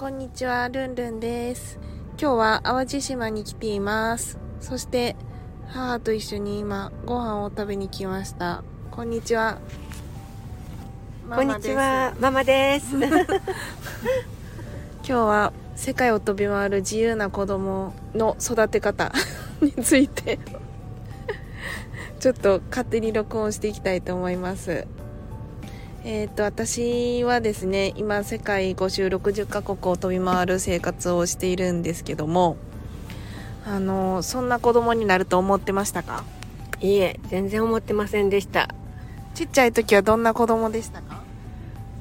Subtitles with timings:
[0.00, 1.78] こんにちは、ルンルンです。
[2.18, 4.38] 今日は淡路島に来ています。
[4.58, 5.14] そして
[5.68, 8.64] 母と一緒に今ご飯を食べに来ました。
[8.90, 9.58] こんにちは。
[11.28, 12.96] こんにちは、ママです。
[12.96, 13.34] ママです。
[15.04, 19.12] 今日は世界を飛び回る自由な子供の育て方
[19.60, 20.38] について
[22.20, 24.86] ちょっと勝手に録音していきたいと思います。
[26.02, 32.56] えっ、と、私はですね、今世界5周60カ国を飛び回る生活をしているんですけども、
[33.66, 36.24] あの、そんな子供になると思ってましたか？
[36.80, 38.70] いいえ、全然思ってませんでした。
[39.34, 41.22] ちっちゃい時はどんな子供でしたか？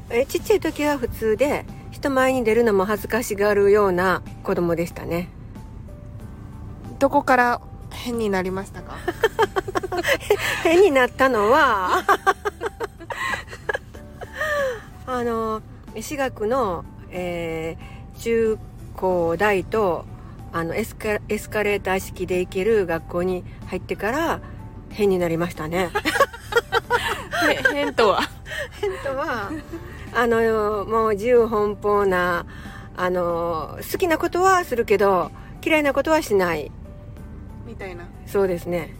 [0.09, 5.27] え、ちっちゃい時は普通で、人前に出るのも恥ずかしがるような子供でしたね。
[6.99, 7.61] どこから
[7.91, 8.95] 変になりましたか？
[10.63, 12.05] 変になったのは、
[15.11, 15.61] あの、
[15.95, 18.57] 私学の、えー中
[18.97, 20.03] 高大と、
[20.51, 24.41] あのエスカ、エスカレーター式で行ける学校に入ってから、
[24.89, 25.89] 変になりましたね。
[27.49, 28.19] へ 変とは？
[28.81, 29.49] 変とは
[30.13, 32.45] あのもう自由奔放な
[32.97, 35.31] あの好きなことはするけど
[35.63, 36.71] 嫌いなことはしない。
[37.65, 38.03] みたいな。
[38.27, 38.93] そうですね。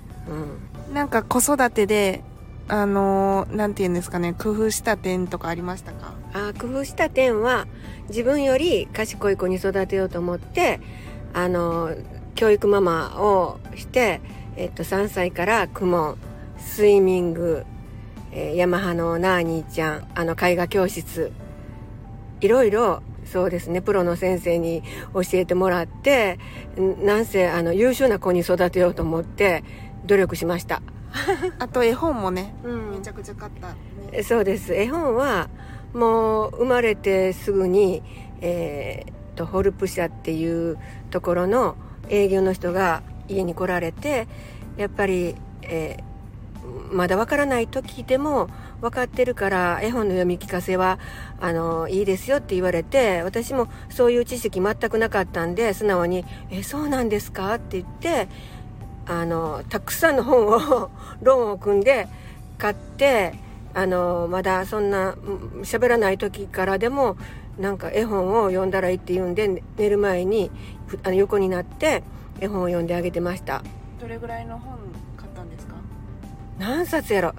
[0.87, 0.93] うん。
[0.93, 2.23] なんか子育てで
[2.69, 6.13] あのーなんて言うんですかね工夫した点とかありましたか？
[6.33, 7.67] あ工夫した点は
[8.09, 10.80] 自分より賢い子に育てようと思って
[11.33, 11.91] あの
[12.35, 14.21] 教育ママをして、
[14.55, 16.17] えっと、3歳から公文
[16.57, 17.65] スイミング、
[18.31, 21.31] えーヤマハのナーニーちゃんあの絵画教室
[22.41, 26.39] いろいろそうですねプロの先生に教えてもらって
[27.03, 29.63] なんせあの優秀な子に育てようと思って
[30.05, 30.81] 努力しました、
[31.59, 32.92] あと絵本もねうん。
[32.92, 33.67] めちゃくちゃ買った、
[34.11, 34.73] ね、そうです。
[34.73, 35.49] 絵本は
[35.93, 38.03] もう生まれてすぐに、
[38.42, 40.77] えーとホルプ社っていう
[41.11, 41.75] ところの
[42.09, 44.27] 営業の人が家に来られて
[44.75, 46.09] やっぱり、えー
[46.92, 48.48] まだわからない時でも
[48.81, 50.99] 分かってるから絵本の読み聞かせは
[51.39, 58.27] あのいいですよって言われて私もそういう知識全くなかったんで素直に「えそうなんですか?」って言って
[59.09, 62.08] あのたくさんの本をローンを組んで
[62.59, 63.33] 買って
[63.73, 67.17] あのまだそんなうん喋らない時からでも
[67.58, 70.52] なんか絵本を読んだらいいって言うんで寝る前に
[70.87, 72.03] ふあの横になって
[72.39, 73.64] 絵本を読んであげてました。
[73.99, 74.77] どれぐらいの本
[75.17, 75.73] 買ったんですか？
[76.58, 77.33] 何冊やろ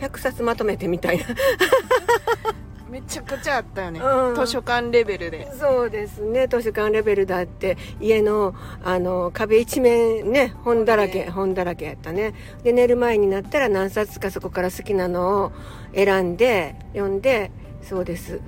[0.00, 1.24] ？100冊まとめてみたいな
[2.92, 4.34] めちゃくちゃあったよね、うん。
[4.34, 5.50] 図書館レベルで。
[5.58, 6.46] そうですね。
[6.46, 8.54] 図書館レベルだって家の
[8.84, 11.30] あの壁一面ね本だらけね。
[11.30, 12.34] 本だらけやったね。
[12.62, 15.52] で寝る前になったら何冊かそこから好きなのを
[15.94, 18.40] 選んで読んでそうです。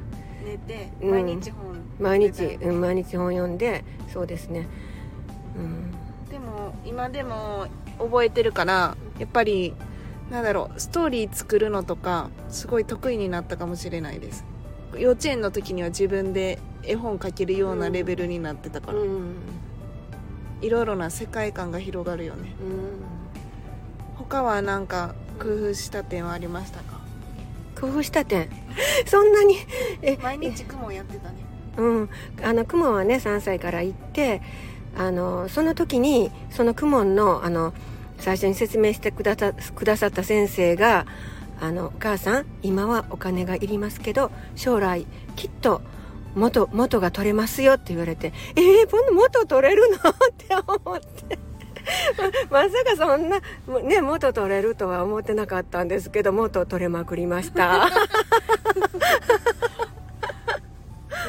[0.45, 1.11] 寝てうん。
[1.11, 1.65] 毎日本
[1.99, 2.67] 毎日、読んでた。
[2.67, 4.69] よねうん、毎日本読んでそうですね。
[5.57, 5.91] うん。
[6.31, 7.67] でも今でも
[7.99, 9.75] 覚えてるからやっぱり
[10.31, 14.45] なんだろうストーリー作るのとかすごい得意になったかもしれないです。
[14.97, 19.35] 幼稚園の時には自分で絵本描けるようなレベルになってたから、うん。
[20.63, 22.55] いろいろな世界観が広がるよね。
[22.61, 23.15] うん。
[24.17, 27.01] 他はなんか工夫した点はありましたか？
[27.79, 28.49] 工夫した点？
[29.07, 29.57] そんなに
[30.01, 31.37] え毎日雲やってたね。
[31.77, 32.11] うん、
[32.43, 34.41] あの公文はね3歳から行って
[34.97, 37.75] あのその時にその公文のあの
[38.19, 41.07] 最初に説明してくださくださった先生が
[41.61, 45.07] あの「お母さん今はお金がいりますけど将来
[45.37, 45.83] きっと
[46.35, 49.97] 元元が取れますよ」って言われて「えー、元取れるの?
[50.11, 51.39] 」って思って。
[52.51, 53.41] ま まさかそんな、
[53.83, 57.91] ね、元取れるとは思ってなかったんですけど元取れまくりました。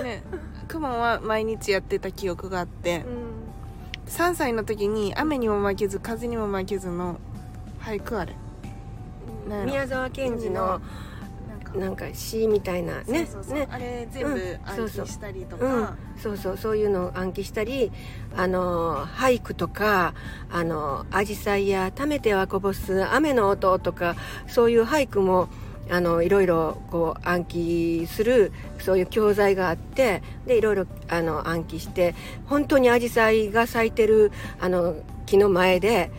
[0.03, 0.23] ね
[0.67, 3.05] 雲は毎日やってた記憶があって
[4.07, 7.19] 3歳の時に雨にも負けず風にも負けずの
[7.81, 8.33] 俳句あれ
[9.65, 10.81] 宮沢賢治の
[11.75, 12.05] なんか。
[12.13, 13.01] 詩みたいな。
[13.03, 13.27] ね。
[13.69, 14.59] あれ全部うん。
[14.65, 15.05] 暗そうそう。
[15.05, 15.85] 記したりとうん。
[15.85, 16.57] か、そうそう。
[16.57, 17.91] そういうのを暗記したり
[18.35, 20.13] あの俳句とか
[20.49, 24.15] あの紫陽花や「ためてはこぼす雨の音」とか
[24.47, 25.49] そういう俳句も
[25.89, 32.15] あのいろいろこう暗記するそういう教材があってでいろいろあの暗記して
[32.45, 34.95] 本当にアジサイが咲いてるあの
[35.25, 36.11] 木の前で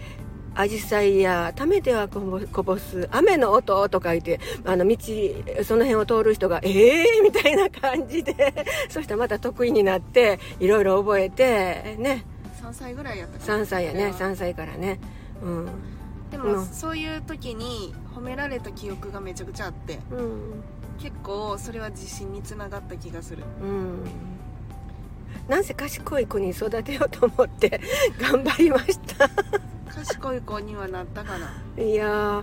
[0.54, 4.96] アジサイやためてはこぼこぼす雨の音とか言ってあの道
[5.64, 8.34] その辺を通る人がええー、みたいな感じで
[8.88, 12.24] そしたらまた得意になっていろいろ覚えてね。
[12.62, 14.98] 3歳ぐらいやった3歳やね3歳からね。
[15.42, 15.68] うん
[16.36, 20.62] でも、そういう時に褒められた記憶がめちゃくちゃあって、うん、
[20.98, 23.44] 結構それは自信につながった気がする。
[23.62, 24.04] うん。
[25.48, 27.80] なんせ賢い子に育てようと思って
[28.20, 29.28] 頑張りました。
[29.94, 31.82] 賢い子にはなったかな。
[31.82, 32.42] いや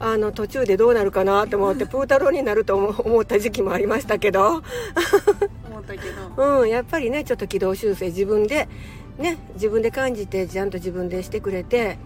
[0.00, 4.62] あの途中でどうなるかなと思って プー太郎になると思った時期もありましたけど。
[5.70, 5.98] 思ったけ
[6.36, 6.60] ど。
[6.60, 8.68] うんやっぱりねちょっと軌道修正自分で
[9.18, 11.98] ね自分で感じてちゃんと自分でしてくれて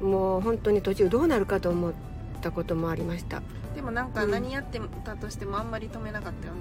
[0.00, 1.92] もう本当に途中どうなるかと思っ
[2.40, 3.42] たこともありました。
[3.74, 6.60] でもなんか何やってたとしてもあんまり止めなかったよね、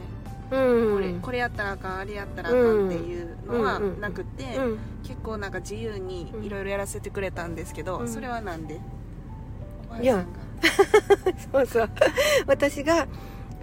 [0.51, 4.63] うん、これこれやったらあかんあれやったらあかんっていうのはなくて、うん。
[4.63, 8.79] うん、結構なんか自由にいろいろやらせてくれたんですけど、それはなんで？
[10.01, 10.25] いや。
[11.51, 11.89] そうそう。
[12.47, 13.07] 私が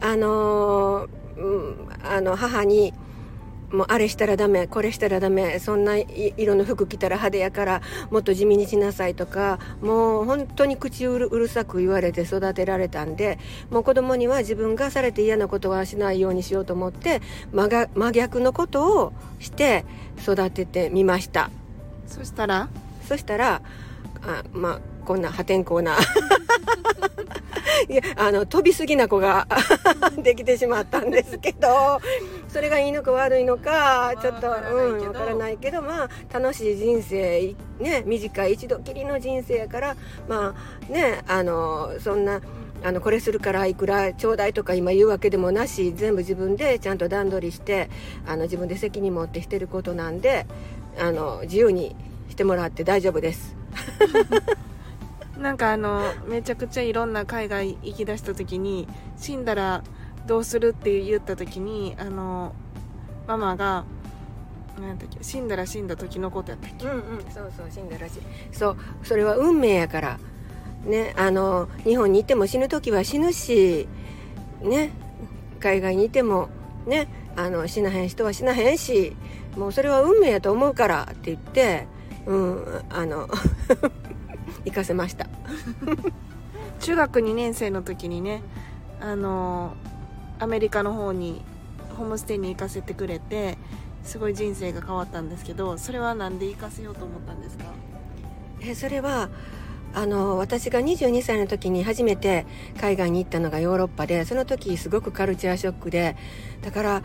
[0.01, 2.93] あのー、うん、あの母に
[3.71, 13.39] もうあれしたらダメこれしたらダメそんな色の服着たら派手やからもっと地味にしなさいとかもう本当に口うるうるさく言われて育てられたんで
[13.71, 17.21] もう子供には自分がされて嫌なことはしないようにしようと思って
[17.53, 19.85] 真真逆のことをして
[20.23, 21.51] 育ててみました。
[22.07, 22.69] そしたら？
[23.09, 23.61] そしたら
[24.23, 25.97] あまあこんな破天荒な
[27.89, 29.47] いやあの飛びすぎな子が
[30.19, 32.01] できてしまったんですけど
[32.49, 39.97] それがいいのか悪いのかちょっとうんわからないけどまあ楽しい人生ね短い一度きりの人生やから
[40.29, 40.55] ま
[40.89, 42.41] あねあのそんな
[42.83, 47.89] あのこれするからいくらちょうだいとか今言うわけでもなし全部自分でちゃんと段取りして
[48.27, 50.47] あの自分で責任持ってしてることなんで
[50.99, 51.97] あの自由に
[52.29, 53.57] してもらって大丈夫です。
[55.45, 58.89] なんかあのめちゃくちゃいろんな海外行きだした時に
[59.19, 59.85] 死んだら
[60.27, 62.55] どうするって言った時にあの
[63.27, 63.85] ママが
[64.81, 66.87] 何だっけ死んだら死んだ時のことやったっけ？
[66.87, 67.01] うんうん
[67.31, 68.21] そうそう死んだらしい。
[68.53, 70.19] そうそれは運命やから。
[70.87, 73.87] ねあの日本にいても死ぬ時は死ぬし
[74.63, 74.93] ね
[75.61, 76.49] 海外にいても
[76.87, 77.07] ね
[77.37, 79.15] あの死なへん人は死なへんし
[79.57, 81.87] もうそれは運命やと思うからって言って
[82.25, 83.29] うんあの
[84.65, 85.27] 行かせました。
[86.81, 88.43] 中学2年生の時にね
[89.01, 89.75] あの
[90.39, 91.43] アメリカの方に
[91.97, 93.57] ホームステイに行かせてくれて
[94.03, 97.65] すごい人生が変わったんですけどそれは何で行かせようと思ったんですか？
[98.61, 99.29] えそれは
[99.95, 102.47] あの私が22歳の時に初めて
[102.81, 106.17] 海外に行ったのがヨーロッパでその時すごくカルチャーショックで
[106.63, 107.03] だから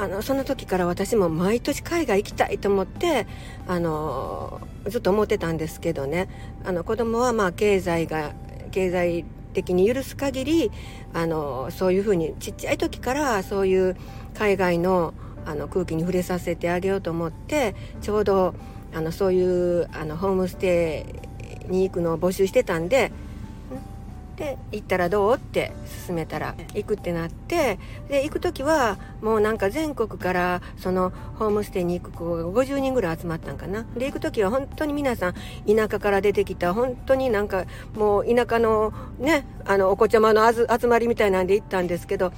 [0.00, 3.26] あのその時から私も毎年海外行きたいと思って
[3.68, 6.30] あのずっと思ってたんですけどね。
[6.64, 8.32] あの子供はまあ経済が
[8.70, 10.70] 経済的に許す限り
[11.12, 13.94] あのそういうふうにちっちゃい時からそういう
[14.32, 15.12] 海外の
[15.44, 18.54] あの空気に触れさせてあげようと思ってちょうど
[18.94, 21.04] あのそういうあのホームステ
[21.68, 23.12] イに行くのを募集してたんで
[24.40, 25.70] で行ったらどうって
[26.06, 27.78] 勧めたら行くってなって
[28.08, 33.84] で行く時はもうなんか全国からそのホームステイに行く子が50人ぐらい集まったんかな。
[33.94, 35.34] で行く時は本当に皆さん
[35.66, 42.32] 田舎から出てきた本当になんかもう田舎のねあのお子ちゃまの集まりみたいなんで行ったんですけど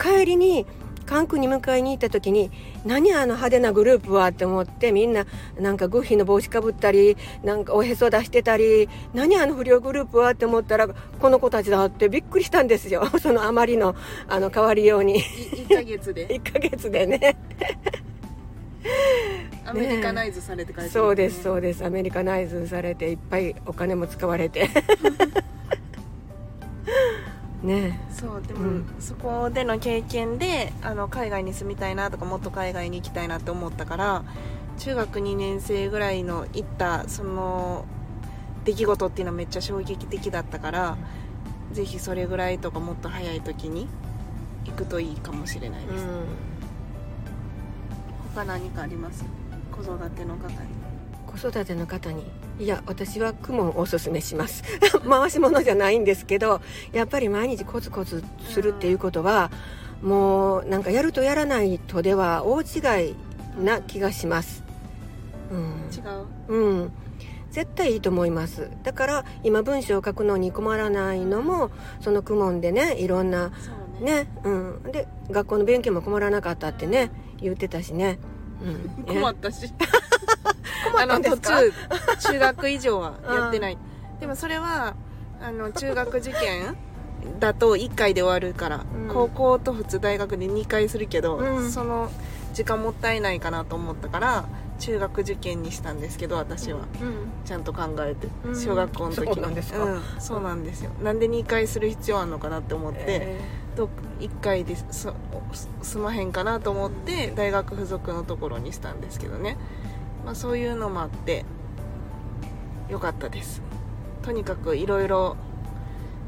[0.00, 0.66] 帰りに
[1.06, 2.50] 関空に迎えに行った時に
[2.84, 5.26] 何あの派手なグループはって思ってみんな
[5.58, 13.06] なんかグッフィーの帽子かぶったりなんかおへそ出してたり何あの不良グループはって思ったらこの子たちだってびっくりしたんですよ。
[13.20, 13.94] そのあまりの
[14.28, 15.22] あの変わりように。
[15.22, 16.26] 1ヶ月で。
[16.26, 17.36] 1ヶ月でね。
[19.64, 21.84] アメリカナイズされて帰って、ね、そうですそうです。
[21.84, 24.68] アメリカナイズされていっぱいお金も使われて
[27.66, 28.00] ね。
[28.10, 34.24] そうでも、うん、そこでの経験であの海外に住みたいなとかもっと海外に行きたいなって思ったから
[34.78, 37.84] 中学2年生ぐらいの行ったその
[38.64, 40.96] 出来事っていうのはめっちゃ衝撃的だったから
[41.72, 43.88] ぜひそれぐらいとかもっと早い時に
[44.64, 46.24] 行くといいかもしれないです、うん、
[48.34, 49.24] 他何かあります？
[49.72, 50.56] 子育ての方に。
[51.26, 52.24] 子育ての方に
[52.58, 54.62] いや私は公文をおすすめします。
[55.08, 56.60] 回し物じゃないんですけど
[56.92, 59.50] やっぱり毎日コツコツするっていうことは、
[60.02, 63.14] うん、もうなんかやるとやらないとでは大違い
[63.62, 64.62] な気がします、
[65.50, 65.58] うん、
[65.92, 66.00] 違
[66.48, 66.92] う、うん、
[67.50, 68.70] 絶対いいと思います。
[68.82, 71.70] だから今文章を書くのに困らないのも
[72.00, 73.50] その公文でねいろんな
[74.00, 74.24] ね。
[74.24, 74.82] ねうん。
[74.92, 77.10] で学校の勉強も困らなかったってね
[77.40, 78.18] 言ってたしね、
[78.62, 79.72] うん、 困ったし
[80.92, 81.56] 困ったんですか？
[81.56, 81.72] あの途
[82.18, 83.78] 中中学以上はやってない。
[84.20, 84.94] でもそれは
[85.40, 86.76] あの中学受験
[87.38, 89.14] だと1回で終わるから、うん。
[89.14, 91.70] 高校と普通大学で2回するけど、うん。
[91.70, 92.10] その
[92.54, 96.86] 時間もったいないかなと思ったから中学受験にしたんですけど私は、うん。
[97.44, 98.54] ちゃんと考えてうん。
[98.58, 99.84] 小学校の時そうなんですか？
[99.84, 100.02] うん。
[100.18, 100.90] そうなんですよ。
[101.02, 103.40] なんで2回する必要あるのかなって思って、え
[103.76, 103.90] ど
[104.20, 104.74] 1回で
[105.82, 109.58] 済まへんかなと思って大学付属のところにしたんですけどね、
[110.26, 111.44] まあ、そういうのもあって
[112.88, 113.62] よかったです。
[114.22, 115.36] とにかくいろいろ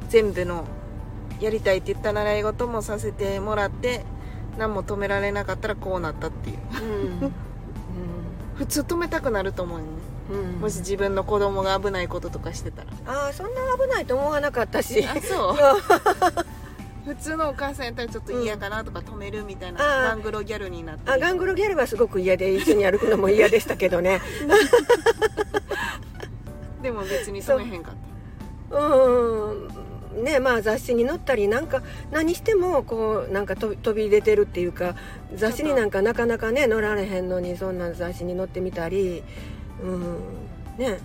[0.08, 0.64] 全部の
[1.40, 4.04] やりたいって言った習い事もさせてもらって
[4.56, 6.58] 何も止められなかったらこうなったっていう。
[6.70, 7.32] ーうん。
[8.54, 9.84] 普通止めたくなると思うね。
[10.30, 10.38] うん。
[10.38, 12.90] うんもし自分の子供が危ないこととかしてたら。
[13.04, 15.04] ああそんな危ないと思わなかったし。
[15.04, 15.56] あそう
[17.08, 21.10] 普通のお母さんやったらちょっと嫌かなとか止めるみたいな、あーガングロギャルになって。
[21.10, 24.20] あガングロギャルはすごく嫌で一緒に歩くのも嫌でしたけどね。
[26.82, 27.94] でも別に止めへんかっ
[28.70, 28.76] た。
[28.76, 29.54] う。
[29.54, 30.22] ん。
[30.22, 34.94] ねまあ雑誌に載ったりなんか何してもこうなんか飛び出てるっていうか
[35.34, 39.22] 雑誌になんかなかなかね載られへんのにそんな雑誌に載ってみたり。
[39.82, 40.00] うん。
[40.76, 40.98] ね。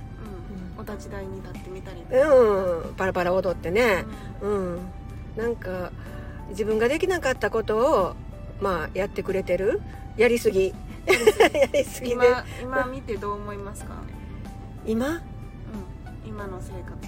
[0.77, 2.93] うん、お立ち台に立ってみたりうん。
[2.95, 4.03] パラパラ踊ってね。
[4.41, 4.79] うん
[5.36, 5.92] なんか
[6.50, 8.16] 自分ができなかったことを
[8.62, 9.82] まあやってくれてる？
[10.18, 10.74] やりすぎ。
[11.08, 12.16] やりすぎで。
[12.16, 13.96] 今今見てどう思いますか、
[14.86, 15.08] 今？
[15.08, 17.08] うん、今の生活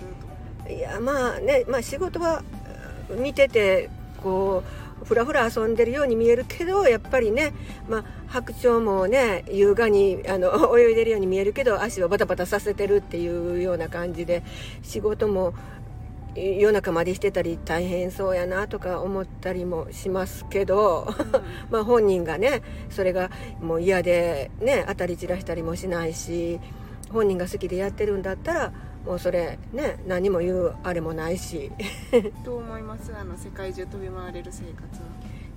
[0.65, 2.43] といやまあね、まあ、仕事は
[3.09, 3.89] うん見てて
[4.21, 4.63] こ
[5.01, 7.53] うふらふら遊んでるように見えるけどやっぱりね、
[7.87, 14.41] まあ、白鳥もね優雅にあの 泳いでるように見えるけど足をバタバタさせてるっていうような感じで
[14.81, 15.53] 仕事もい
[16.35, 21.07] 夜中までしてたり大変そうやなとか思ったりもしますけど。
[21.71, 23.29] まあ本人がねそれが
[23.61, 26.59] もう嫌でね当たり散らしたりもしないし
[27.11, 28.73] 本人が好きでやってるんだったら
[29.05, 31.71] もうそれね何も言うあれもないし。
[32.43, 33.13] どう思います？
[33.15, 35.07] あの世界中飛び回れる生活は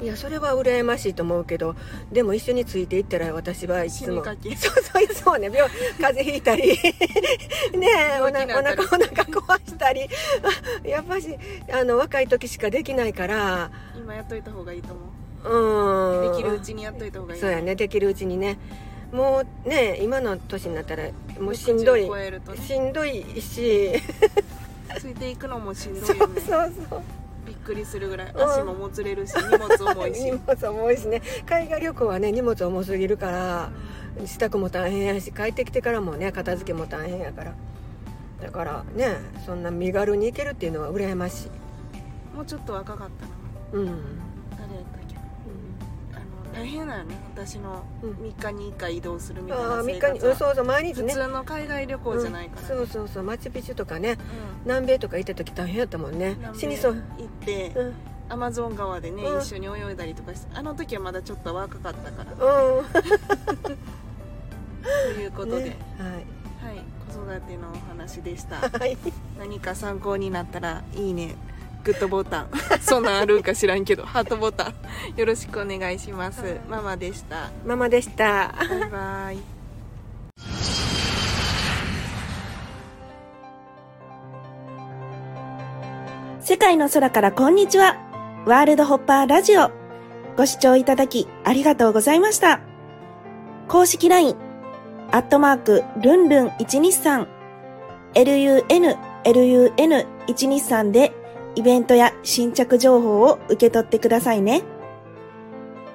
[0.00, 1.74] いやそれは羨ましいと思うけど
[2.12, 4.36] でも一緒についていったら私はいつもそう
[4.82, 5.68] そういつもね病
[6.00, 6.68] 風邪ひいたり
[7.76, 7.88] ね
[8.18, 8.52] えお腹り。
[8.52, 10.08] お腹壊したり
[10.88, 11.36] やっぱし
[11.72, 16.24] あの若い時しかできないから今やっといた方がいいと思う。
[16.24, 16.30] ん。
[16.30, 17.40] うできるうちにやっといた方がいい。
[17.40, 18.58] そうやねできるうちにね。
[19.12, 21.04] もうね今の年になったら
[21.40, 22.58] もうしんどい60超えるとね。
[22.64, 23.92] しんどいし。
[24.98, 26.40] ついていくのもしんどそいうよね。
[26.40, 27.02] そうそう
[27.48, 28.42] びっくりするぐらいうん。
[28.42, 30.20] 足ももつれるし荷物重いし。
[30.30, 31.22] 荷物重いしね。
[31.46, 33.70] 海外旅行はね荷物重すぎるから
[34.26, 37.54] 支度も大変やし帰ってきてからもね片付けも大変やから。
[38.42, 42.36] だからねそんな身軽に行けるっていうのは羨ましい。
[42.36, 43.08] もうちょっと若かっ
[43.72, 43.82] たな。
[43.82, 43.98] うん、
[46.54, 47.14] 大変だよね。
[47.34, 48.10] 私のうん。
[48.12, 50.12] 3日に1回移動するみたいな3生活は。
[50.12, 51.12] 日にうんそうそう毎日ね。
[51.12, 52.68] 普通の海外旅行じゃないから、うん。
[52.68, 54.12] そうそうそうマチュピチュとかね。
[54.12, 54.18] うん。
[54.64, 56.36] 南米とか行った時大変やったもんね。
[56.54, 57.94] 死にそう、行ってうん。
[58.30, 59.40] アマゾン川でね、うん。
[59.40, 62.32] 一緒に泳いだりとかしてあの時はまだちょっと若かったから。
[62.32, 62.84] うん。
[65.14, 66.38] ということで、ねはい。
[67.08, 68.56] 子育てのお話でした。
[68.56, 68.98] はい、はい、
[69.38, 71.34] 何か参考になったらいいね
[71.88, 72.48] グッドボタン。
[72.82, 74.04] そんなんあるんか知らんけど。
[74.04, 74.74] ハートボタン。
[75.16, 76.60] よろしくお願いします、はい。
[76.68, 77.50] ママでした。
[77.64, 78.54] ママでした。
[78.68, 79.38] バイバイ。
[86.40, 87.96] 世界の空からこんにちは。
[88.44, 89.70] ワールドホッパーラジオ。
[90.36, 92.60] ご視聴いただきありがとうございました。
[93.66, 94.36] 公式 LINE、
[95.10, 97.26] アットマーク、ルンルン123、
[98.14, 101.17] lun、lun123 で
[101.54, 104.62] イベントや新着情報を受け取ってくださいね。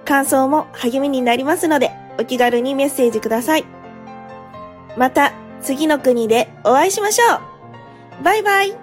[0.06, 3.66] 感想も励みになりますので、お気軽にメッセージください。
[4.98, 7.36] また、次の国でお会いしましょ
[8.20, 8.83] うバイバイ